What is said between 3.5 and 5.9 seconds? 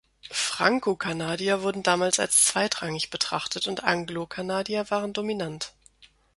und Anglo-Kanadier waren dominant.